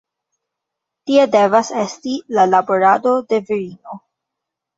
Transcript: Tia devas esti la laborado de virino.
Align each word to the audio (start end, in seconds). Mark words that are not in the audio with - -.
Tia 1.11 1.25
devas 1.35 1.69
esti 1.81 2.15
la 2.39 2.47
laborado 2.55 3.13
de 3.35 3.41
virino. 3.53 4.01